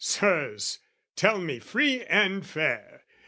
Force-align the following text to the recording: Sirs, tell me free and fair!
Sirs, 0.03 0.79
tell 1.15 1.37
me 1.37 1.59
free 1.59 2.03
and 2.05 2.43
fair! 2.43 3.05